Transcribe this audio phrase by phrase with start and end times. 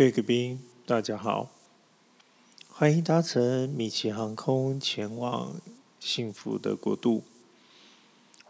[0.00, 1.50] 各位贵宾，大家好，
[2.70, 5.60] 欢迎搭乘米奇航空前往
[5.98, 7.24] 幸福的国度。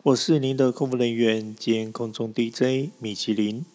[0.04, 3.66] 我是您的空服人员兼空中 DJ 米其林。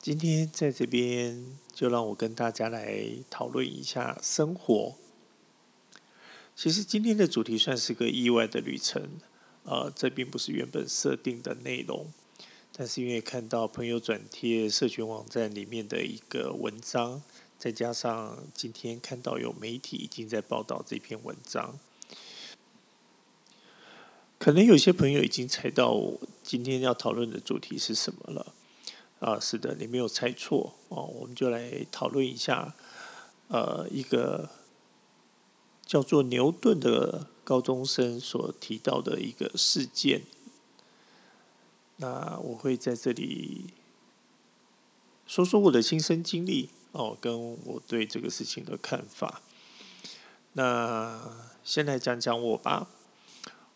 [0.00, 4.94] 今天在这边，就让我跟大家来讨论一下生活。
[6.56, 9.20] 其实今天的主题算是个意外的旅程，
[9.64, 12.10] 呃，这并不是原本设定的内容。
[12.74, 17.22] 但是因为看到朋友转贴社群网站里面的一个文章，
[17.58, 21.78] 再加上今天看到有媒体已经在报道这篇文章，
[24.38, 28.54] 可能有些朋友已经猜到我今天要讨论的主题是什么了。
[29.20, 32.74] 啊，是的，你没有猜错哦，我们就来讨论一下，
[33.48, 34.48] 呃，一个
[35.86, 40.22] 叫做牛顿的高中生所提到的一个事件。
[42.02, 43.72] 那我会在这里
[45.24, 49.40] 说说我的亲身经历哦，跟我对这个事情的看法。
[50.54, 52.88] 那先来讲讲我吧。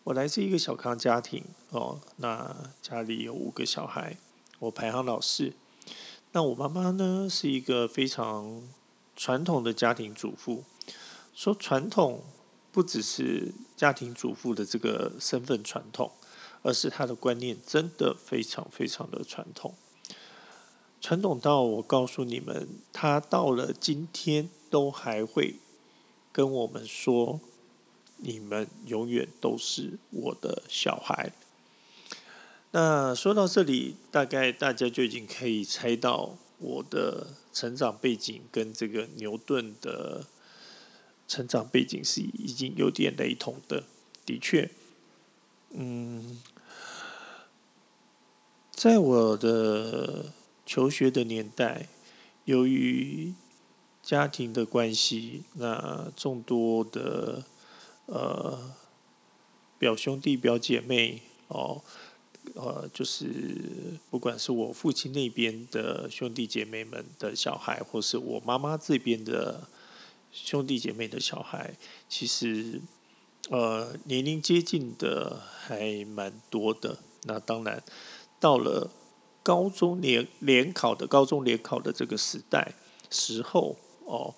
[0.03, 4.17] 我来自一个小康家庭哦，那家里有五个小孩，
[4.59, 5.53] 我排行老四。
[6.33, 8.61] 那我妈妈呢，是一个非常
[9.15, 10.65] 传统的家庭主妇。
[11.33, 12.23] 说传统，
[12.73, 16.11] 不只是家庭主妇的这个身份传统。
[16.61, 19.75] 而是他的观念真的非常非常的传统，
[20.99, 25.55] 传统到我告诉你们，他到了今天都还会
[26.31, 27.39] 跟我们说
[28.17, 31.31] ：“你们永远都是我的小孩。”
[32.71, 40.25] 那说到这里，大概大家就已经可以猜到我的成长背景跟这个牛顿的
[41.27, 43.85] 成长背景是已经有点雷同的，
[44.25, 44.69] 的确。
[45.79, 46.41] 嗯，
[48.71, 50.33] 在我的
[50.65, 51.87] 求学的年代，
[52.45, 53.35] 由于
[54.01, 57.43] 家庭的关系，那众多的
[58.07, 58.73] 呃
[59.77, 61.83] 表兄弟表姐妹哦，
[62.55, 69.69] 呃，就是不管是我父亲那边的兄弟姐妹们的小孩，或是我妈妈这边的
[70.31, 71.77] 兄弟姐妹的小孩，
[72.09, 72.81] 其实。
[73.49, 76.99] 呃，年龄接近的还蛮多的。
[77.23, 77.81] 那当然，
[78.39, 78.91] 到了
[79.41, 82.73] 高中联联考的高中联考的这个时代
[83.09, 84.35] 时候哦，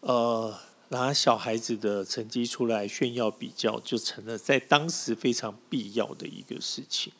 [0.00, 0.56] 呃，
[0.90, 7.12] 拿小孩子的成绩出来炫耀比较，就成了在当时非常必要的一个事情。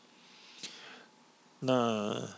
[1.60, 2.28] 那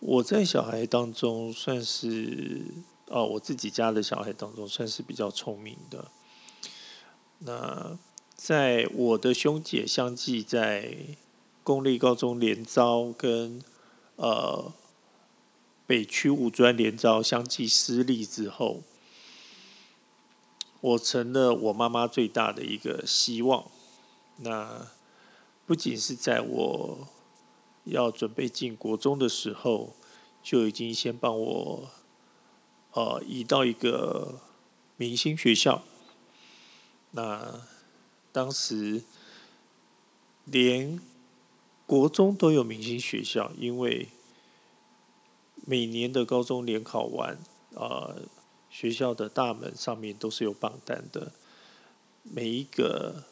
[0.00, 2.62] 我在小孩当中算是
[3.06, 6.10] 哦，我自己家的小孩当中算是比较聪明的。
[7.42, 7.98] 那
[8.34, 11.16] 在我的兄姐相继在
[11.62, 13.62] 公立高中联招跟
[14.16, 14.72] 呃
[15.86, 18.82] 北区五专联招相继失利之后，
[20.82, 23.70] 我成了我妈妈最大的一个希望。
[24.36, 24.88] 那
[25.66, 27.08] 不仅是在我
[27.84, 29.94] 要准备进国中的时候，
[30.42, 31.90] 就已经先帮我
[32.92, 34.40] 呃移到一个
[34.96, 35.82] 明星学校。
[37.12, 37.62] 那
[38.30, 39.02] 当时
[40.44, 41.00] 连
[41.86, 44.08] 国中都有明星学校，因为
[45.66, 47.38] 每年的高中联考完，
[47.74, 48.22] 呃，
[48.70, 51.32] 学校的大门上面都是有榜单的。
[52.22, 53.24] 每一个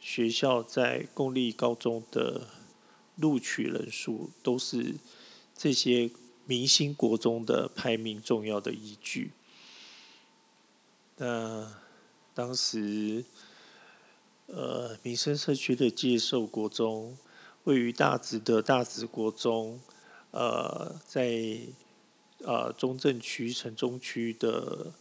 [0.00, 2.48] 学校在公立高中的
[3.16, 4.94] 录取人数，都是
[5.54, 6.10] 这些
[6.46, 9.32] 明星国中的排名重要的依据。
[11.16, 11.85] 那。
[12.36, 13.24] 当时，
[14.44, 17.16] 呃，民生社区的介寿国中，
[17.64, 19.80] 位于大直的大直国中，
[20.32, 21.60] 呃，在
[22.44, 24.92] 呃中正区城中区的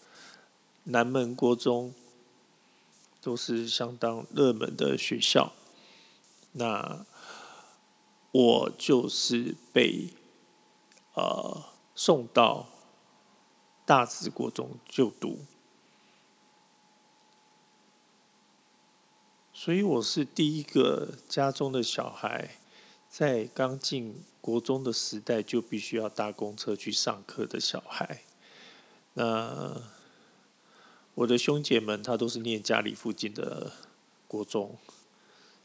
[0.86, 1.94] 南门国中，
[3.20, 5.52] 都是相当热门的学校。
[6.54, 7.06] 那
[8.32, 10.14] 我就是被
[11.16, 12.70] 呃送到
[13.86, 15.40] 大直国中就读。
[19.58, 22.58] 所以我是第一个家中的小孩，
[23.10, 28.24] 在刚进国中的时代就必须要搭公车去上课的小孩。
[29.14, 29.82] 那
[31.14, 33.72] 我的兄姐们，他都是念家里附近的
[34.28, 34.78] 国中，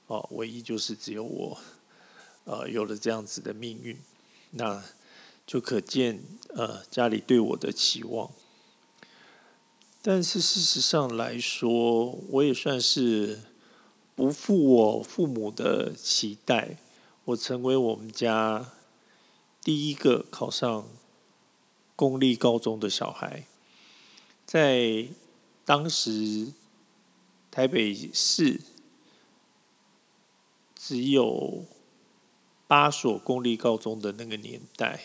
[0.06, 1.58] 哦，唯一就是只有我，
[2.44, 3.98] 呃，有了这样子的命运，
[4.52, 4.84] 那
[5.44, 8.30] 就可见呃家里对我的期望。
[10.00, 13.49] 但是事实上来说，我也算是。
[14.20, 16.76] 不负我父母的期待，
[17.24, 18.70] 我成为我们家
[19.64, 20.86] 第一个考上
[21.96, 23.46] 公立高中的小孩，
[24.44, 25.08] 在
[25.64, 26.52] 当时
[27.50, 28.60] 台北市
[30.74, 31.64] 只有
[32.66, 35.00] 八所公立高中的那个年代，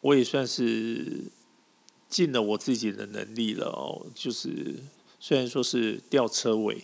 [0.00, 1.24] 我也算是
[2.08, 4.06] 尽了我自己的能力了哦。
[4.14, 4.84] 就是
[5.24, 6.82] 虽然说是吊车尾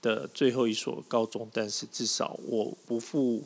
[0.00, 3.44] 的最后一所高中，但是至少我不负。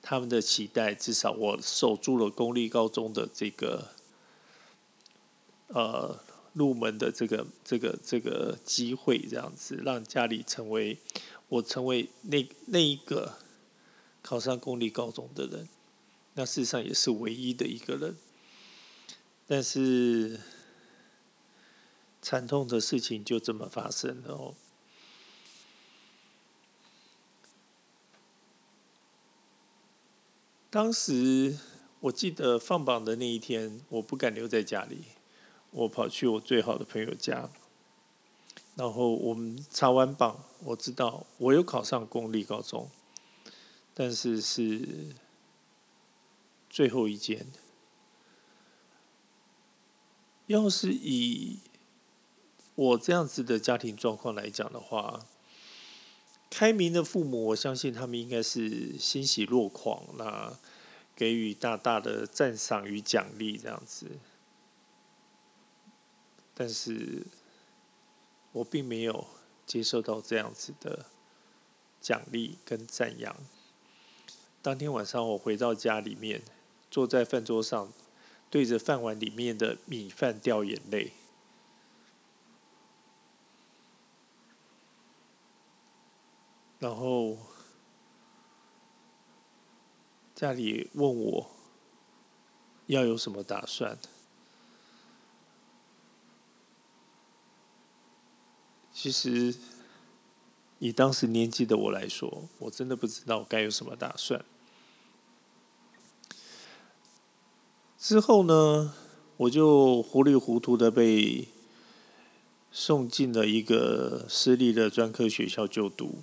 [0.00, 3.88] 他们的期待，至少我守住了公立高中的这个，
[5.66, 6.18] 呃，
[6.52, 10.98] 入门的这个这个这个机会，这样子让家里成为
[11.48, 13.34] 我成为那那一个
[14.22, 15.68] 考上公立高中的人，
[16.34, 18.16] 那事实上也是唯一的一个人。
[19.48, 20.38] 但是
[22.26, 24.54] 惨痛的事情就这么发生了哦。
[30.68, 31.56] 当时
[32.00, 35.04] 我记得放榜的那一天，我不敢留在家里，
[35.70, 37.48] 我跑去我最好的朋友家，
[38.74, 42.90] 然后我们查完榜，我知道我有考上公立高中，
[43.94, 45.14] 但是是
[46.68, 47.46] 最后一间。
[50.48, 51.60] 要是以
[52.76, 55.26] 我这样子的家庭状况来讲的话，
[56.50, 60.56] 开明的父母，我相信他们应该是欣喜若狂，那
[61.16, 64.06] 给予大大的赞赏与奖励这样子。
[66.54, 67.26] 但是
[68.52, 69.26] 我并没有
[69.66, 71.06] 接受到这样子的
[72.00, 73.34] 奖励跟赞扬。
[74.60, 76.42] 当天晚上，我回到家里面，
[76.90, 77.92] 坐在饭桌上，
[78.50, 81.12] 对着饭碗里面的米饭掉眼泪。
[86.78, 87.38] 然后
[90.34, 91.50] 家里问我
[92.86, 93.98] 要有什么打算。
[98.92, 99.54] 其实
[100.78, 104.44] 以当时年纪的我来说，我真的不知道该有什么打算。
[107.98, 108.94] 之后呢，
[109.36, 111.48] 我就糊里糊涂的被
[112.70, 116.22] 送进了一个私立的专科学校就读。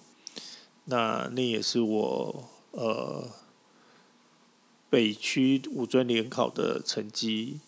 [0.86, 3.30] 那那也是我呃
[4.90, 7.62] 北区五专联考的成绩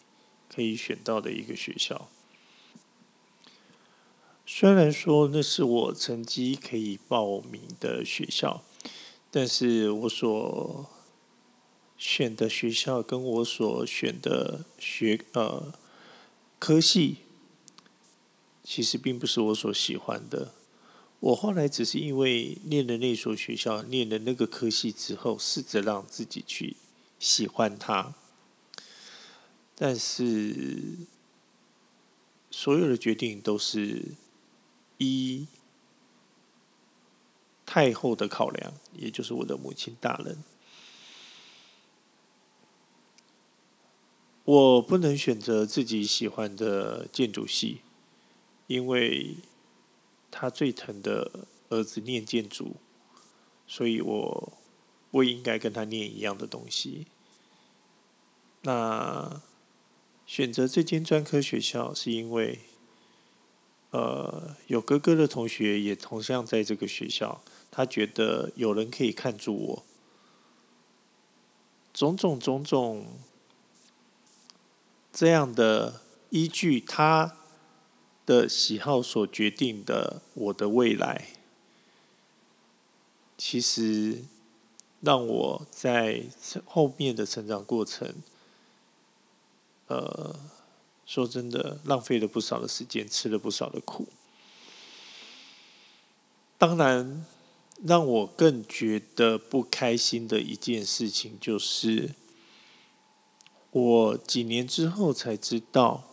[0.54, 2.10] 可以选到的一个学校。
[4.46, 8.64] 虽然说那是我成绩可以报名的学校，
[9.32, 10.86] 但是我所
[11.98, 15.74] 选的学校跟我所选的学呃
[16.60, 17.18] 科系，
[18.64, 20.54] 其实并不是我所喜欢的。
[21.22, 26.76] 我后来只是因为念了那所学校，念了那个科系之后，试着让自己去
[27.18, 28.14] 喜欢它。
[29.74, 30.98] 但是
[32.52, 34.14] 所有的决定都是
[35.00, 35.48] 一
[37.66, 40.44] 太后的考量，也就是我的母亲大人。
[44.44, 47.82] 我不能选择自己喜欢的建筑系，
[48.68, 49.38] 因为。
[50.38, 52.76] 他最疼的儿子念建筑，
[53.66, 54.54] 所以我
[55.10, 57.08] 不应该跟他念一样的东西。
[58.64, 59.42] 那
[60.26, 62.60] 选择这间专科学校，是因为，
[63.92, 69.86] 呃，有哥哥的同学也同样在这个学校，他觉得有人可以看住我，
[71.94, 73.20] 种种种种
[75.14, 77.38] 这样的依据，他。
[78.26, 81.28] 的喜好所决定的我的未来，
[83.38, 84.24] 其实
[85.02, 86.24] 让我在
[86.66, 88.16] 后面的成长过程，
[89.88, 90.36] 呃，
[91.06, 94.08] 说真的，浪费了不少的时间，吃了不少的苦。
[96.58, 97.26] 当然，
[97.84, 102.16] 让我更觉得不开心的一件事情，就是
[103.70, 106.04] 我几年之后才知道，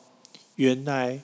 [0.57, 1.23] 原来。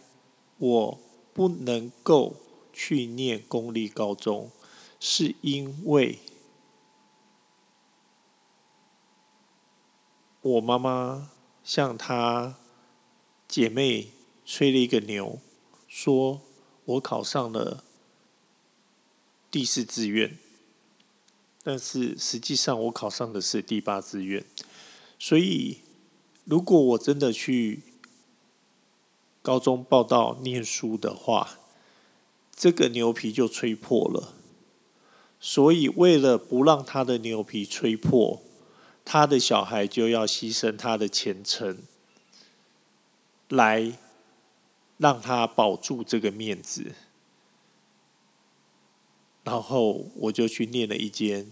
[0.59, 1.01] 我
[1.33, 2.37] 不能够
[2.73, 4.51] 去念公立高中，
[4.99, 6.19] 是因为
[10.43, 11.31] 我妈妈
[11.63, 12.59] 向她
[13.47, 14.11] 姐妹
[14.45, 15.39] 吹了一个牛，
[15.87, 16.41] 说
[16.85, 17.85] 我考上了
[19.51, 20.37] 第四志愿，
[21.63, 24.45] 但是实际上我考上的是第八志愿，
[25.19, 25.83] 所以
[26.45, 27.85] 如果我真的去。
[29.49, 31.59] 高中报到念书的话，
[32.55, 34.35] 这个牛皮就吹破了。
[35.41, 38.43] 所以为了不让他的牛皮吹破，
[39.07, 41.79] 他的小孩就要牺牲他的前程，
[43.49, 43.97] 来
[44.99, 46.93] 让他保住这个面子。
[49.45, 51.51] 然后我就去念了一间，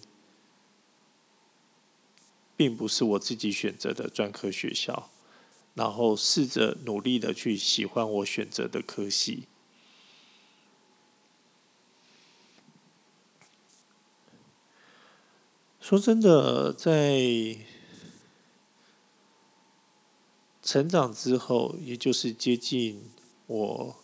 [2.55, 5.09] 并不是我自己选择的专科学校，
[5.77, 9.45] 然后试着努力的去喜欢我选择的科系。
[15.79, 17.59] 说真的，在
[20.61, 23.05] 成长之后，也就是接近
[23.47, 23.97] 我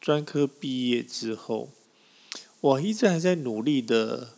[0.00, 1.70] 专科毕业之后，
[2.60, 4.34] 我一直还在努力的，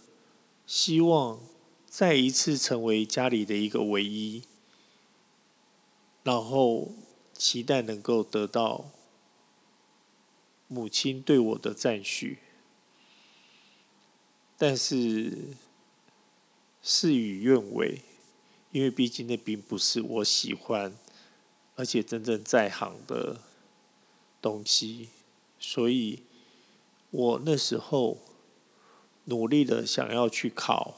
[0.66, 1.40] 希望
[1.86, 4.44] 再一次成为家里的一个唯一，
[6.22, 6.92] 然后
[7.34, 8.90] 期待能够得到
[10.68, 12.38] 母亲对我的赞许。
[14.56, 15.56] 但是
[16.80, 18.02] 事与愿违，
[18.70, 20.96] 因为毕竟那并不是我喜欢，
[21.74, 23.40] 而且真正在行的
[24.40, 25.08] 东西，
[25.58, 26.22] 所以
[27.10, 28.18] 我那时候
[29.24, 30.94] 努力的想要去考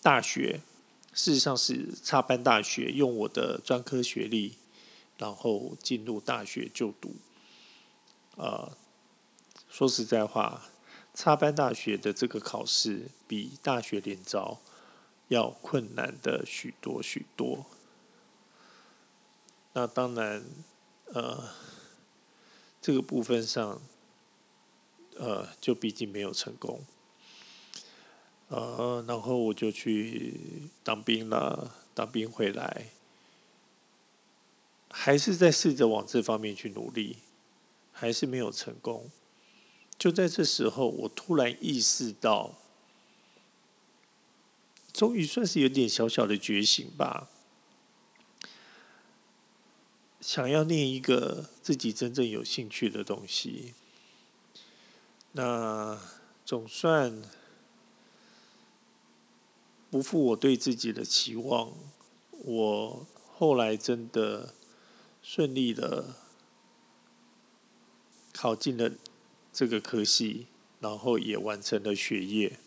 [0.00, 0.62] 大学，
[1.12, 4.56] 事实上是插班大学，用我的专科学历，
[5.18, 7.14] 然后进入大学就读。
[8.36, 8.76] 呃，
[9.68, 10.68] 说实在话。
[11.14, 14.62] 插班大学的这个考试比大学联招
[15.28, 17.66] 要困难的许多许多。
[19.74, 20.42] 那当然，
[21.12, 21.50] 呃，
[22.80, 23.82] 这个部分上，
[25.18, 26.82] 呃，就毕竟没有成功。
[28.52, 30.34] 呃，然后我就去
[30.84, 32.88] 当兵了，当兵回来，
[34.90, 37.16] 还是在试着往这方面去努力，
[37.92, 39.10] 还是没有成功。
[39.96, 42.58] 就在这时候，我突然意识到，
[44.92, 47.30] 终于算是有点小小的觉醒吧。
[50.20, 53.72] 想要念一个自己真正有兴趣的东西，
[55.32, 55.98] 那
[56.44, 57.22] 总算
[59.92, 61.72] 不负我对自己的期望。
[62.30, 63.06] 我
[63.36, 64.54] 后来真的
[65.22, 66.16] 顺利的
[68.32, 68.90] 考进了。
[69.54, 70.46] 这个科系，
[70.80, 72.58] 然后也完成了学业，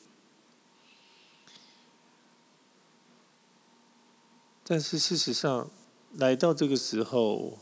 [4.63, 5.71] 但是事实上，
[6.13, 7.57] 来到这个时候，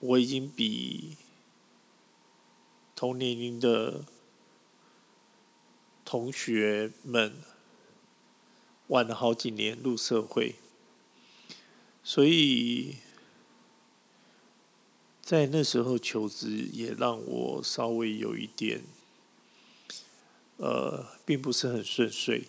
[0.00, 1.18] 我已经比
[2.96, 4.06] 同年龄的
[6.02, 7.36] 同学们
[8.88, 10.56] 晚了好几年入社会，
[12.02, 12.96] 所以。
[15.26, 18.84] 在那时候求职也让我稍微有一点，
[20.58, 22.46] 呃，并不是很顺遂。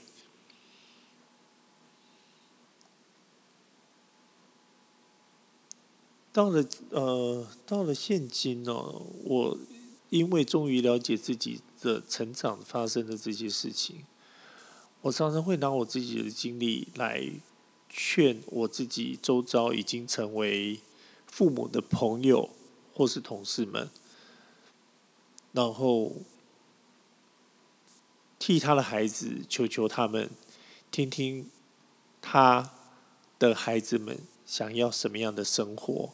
[6.34, 9.58] 到了呃，到了现今呢，我
[10.10, 14.06] 因为终于了解自己的成长发生的这些事情，
[15.06, 17.32] 我常常会拿我自己的经历来
[17.90, 20.80] 劝我自己周遭已经成为
[21.28, 22.50] 父母的朋友。
[22.98, 23.90] 或是同事们，
[25.52, 26.14] 然后
[28.40, 30.30] 替他的孩子求求他们，
[30.90, 31.50] 听听
[32.22, 32.72] 他
[33.38, 36.14] 的孩子们想要什么样的生活，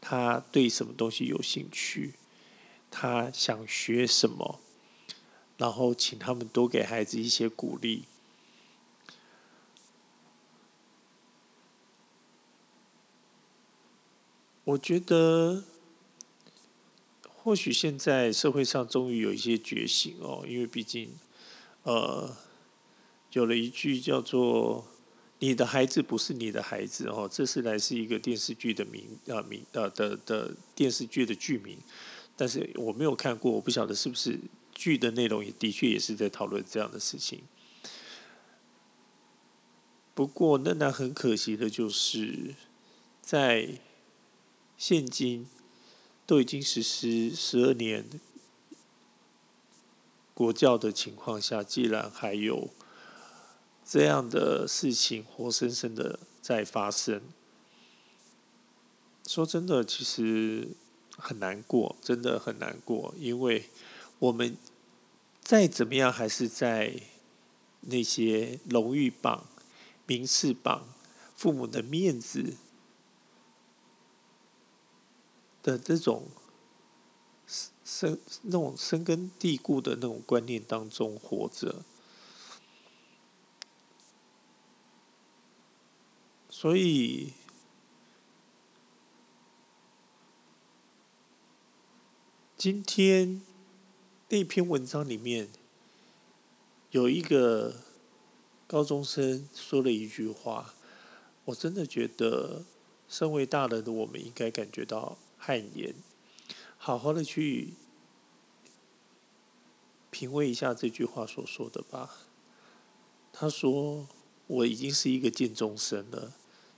[0.00, 2.14] 他对什么东西有兴趣，
[2.88, 4.60] 他想学什么，
[5.56, 8.04] 然后请他们多给孩子一些鼓励。
[14.72, 15.64] 我觉得。
[17.44, 21.10] 或许现在社会上终于有一些觉醒哦，因为毕竟，
[21.82, 22.36] 呃，
[23.32, 24.86] 有了一句叫做
[25.42, 31.78] “你的孩子不是你的孩子”哦，这是来自一个电视剧的名啊名啊的的电视剧的剧名，
[32.36, 34.38] 但是我没有看过，我不晓得是不是
[34.72, 37.40] 剧的内容也的确也是在讨论这样的事情。
[40.14, 42.54] 不过仍然很可惜的就是，
[43.20, 43.80] 在
[44.82, 45.46] 现今。
[46.24, 48.08] 都已经实施十二年
[50.32, 52.70] 国教的情况下，既然还有
[53.84, 57.20] 这样的事情活生生的在发生，
[59.26, 60.68] 说真的，其实
[61.18, 63.68] 很难过，真的很难过，因为
[64.20, 64.56] 我们
[65.42, 67.02] 再怎么样，还是在
[67.80, 69.48] 那些荣誉榜、
[70.06, 70.94] 名次榜、
[71.36, 72.54] 父母的面子。
[75.62, 76.28] 的这种
[77.46, 81.84] 深深那种深根蒂固的那种观念当中活着。
[86.48, 87.32] 所以。
[92.54, 93.42] 今天
[94.28, 95.48] 那篇文章里面
[96.92, 97.74] 有一个
[98.68, 100.72] 高中生说了一句话，
[101.46, 102.62] 我真的觉得
[103.08, 105.18] 身为大人的我们应该感觉到。
[105.44, 105.92] 汗颜，
[106.78, 107.74] 好好的去
[110.08, 112.28] 品味一下这句话所说的吧。
[113.32, 114.06] 他说
[114.46, 116.34] ：“我已经是一个见中生了。”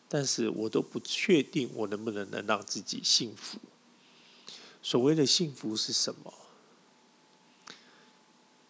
[0.08, 3.58] 但是我都不确定我能不能能让自己幸福。
[4.80, 6.32] 所谓的幸福是什么？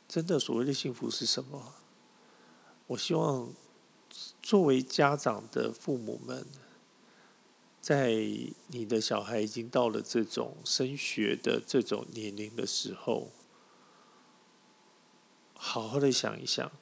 [0.08, 1.74] 真的所谓的幸福是什么？
[2.88, 3.52] 我希望
[4.42, 6.44] 作为家长的父母们，
[7.84, 8.14] 在
[8.68, 13.30] 你的小孩已经到了这种升学的这种年龄的时候，
[15.52, 16.72] 好好的想一想，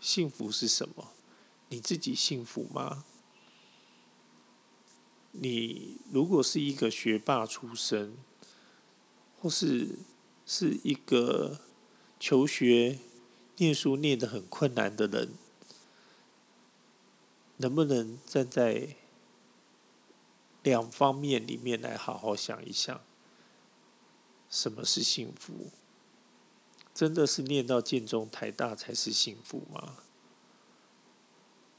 [0.00, 1.12] 幸福是什么？
[1.70, 3.06] 你自己幸福吗？
[5.30, 8.18] 你如果是一个学霸出身，
[9.40, 9.96] 或是
[10.44, 11.62] 是一个
[12.18, 12.98] 求学、
[13.56, 15.32] 念书念得很困难的人，
[17.56, 18.96] 能不能站在
[20.62, 23.00] 两方面里面来好好想一想，
[24.48, 25.70] 什么是幸福？
[26.92, 29.98] 真的是念到建中、台大才是幸福吗？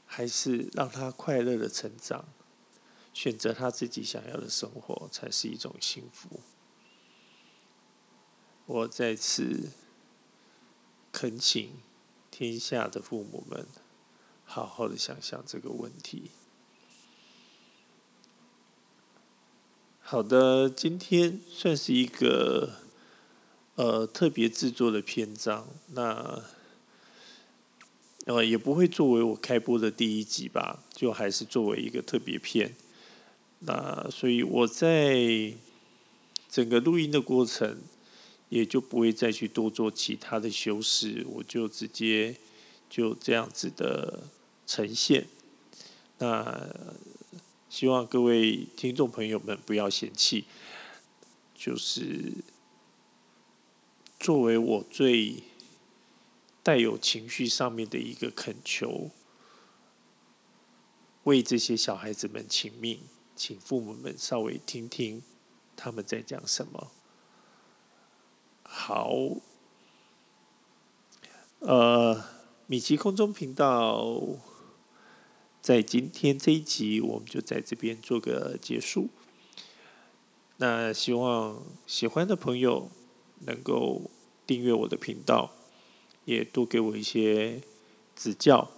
[0.06, 2.28] 还是让他快乐的成长？
[3.14, 6.40] 选择他自己想要的生活，才是一种幸福。
[8.64, 9.72] 我在此
[11.12, 11.82] 恳请
[12.30, 13.66] 天下的父母们，
[14.44, 16.30] 好好的想想这个问题。
[20.12, 22.68] 好的，今天算是一个
[23.76, 26.42] 呃特别制作的篇章，那
[28.26, 32.76] 呃也不会作为我开播的第一集吧，就还是作为一个特别篇。
[33.60, 35.54] 那所以我在
[36.50, 37.78] 整个录音的过程，
[38.50, 42.36] 也就不会再去多做其他的修饰，我就直接
[42.90, 44.24] 就这样子的
[44.66, 45.26] 呈现。
[46.18, 46.68] 那
[47.72, 50.44] 希望各位听众朋友们不要嫌弃，
[51.54, 52.34] 就是
[54.20, 55.44] 作为我最
[56.62, 59.08] 带有情绪上面的一个恳求，
[61.22, 63.00] 为这些小孩子们请命。
[63.34, 65.22] 请父母们稍微听听
[65.74, 66.92] 他们在讲什么。
[68.62, 69.10] 好，
[71.60, 72.22] 呃，
[72.66, 74.20] 米奇空中频道
[75.62, 79.08] 在今天这一集，我们就在这边做个结束。
[80.56, 82.90] 那希望喜欢的朋友
[83.46, 84.10] 能够
[84.44, 85.52] 订阅我的频道，
[86.24, 87.62] 也多给我一些
[88.16, 88.72] 指教。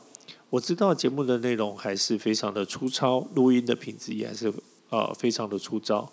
[0.51, 4.53] 我知道节目的内容还是非常的粗糙，录音的品质也还是
[4.91, 6.13] 呃非常的粗糙。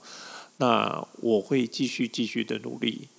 [0.57, 3.09] 那我会继续继续的努力，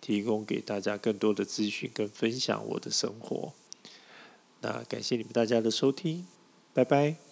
[0.00, 3.52] 提供给大家更多的资讯跟分享我的生活。
[4.62, 6.26] 那感谢你们大家的收听，
[6.74, 7.31] 拜拜。